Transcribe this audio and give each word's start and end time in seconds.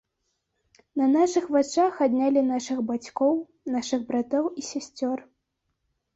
На 1.01 1.09
нашых 1.15 1.45
вачах 1.55 1.93
аднялі 2.05 2.41
нашых 2.47 2.81
бацькоў, 2.89 3.35
нашых 3.75 4.01
братоў 4.09 4.51
і 4.63 4.69
сясцёр. 4.71 5.17